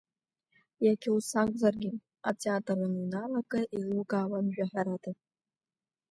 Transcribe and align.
Иагьа 0.85 1.09
ус 1.17 1.29
акәзаргьы, 1.41 1.91
атеатр 2.29 2.77
уаныҩнала 2.79 3.39
акы 3.41 3.59
еилукаауан 3.77 4.45
жәаҳәарада. 4.55 5.11